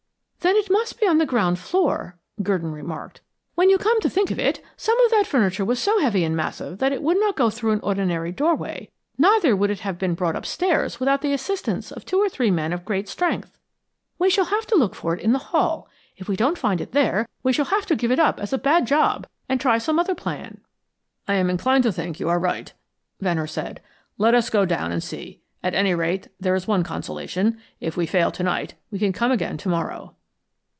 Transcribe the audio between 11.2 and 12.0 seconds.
the assistance